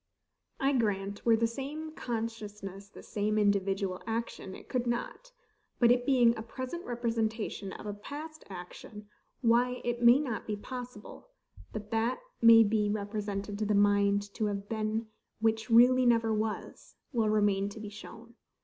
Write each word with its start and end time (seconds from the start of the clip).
I 0.59 0.73
grant 0.73 1.23
were 1.27 1.35
the 1.37 1.45
same 1.45 1.91
consciousness 1.93 2.89
the 2.89 3.03
same 3.03 3.37
individual 3.37 4.01
action 4.07 4.55
it 4.55 4.67
could 4.67 4.87
not: 4.87 5.31
but 5.77 5.91
it 5.91 6.07
being 6.07 6.35
a 6.35 6.41
present 6.41 6.83
representation 6.87 7.71
of 7.73 7.85
a 7.85 7.93
past 7.93 8.43
action, 8.49 9.07
why 9.41 9.79
it 9.83 10.01
may 10.01 10.17
not 10.19 10.47
be 10.47 10.55
possible, 10.55 11.29
that 11.73 11.91
that 11.91 12.19
may 12.41 12.63
be 12.63 12.89
represented 12.89 13.59
to 13.59 13.65
the 13.67 13.75
mind 13.75 14.33
to 14.33 14.47
have 14.47 14.67
been 14.67 15.05
which 15.39 15.69
really 15.69 16.07
never 16.07 16.33
was, 16.33 16.95
will 17.13 17.29
remain 17.29 17.69
to 17.69 17.79
be 17.79 17.89
shown. 17.89 18.33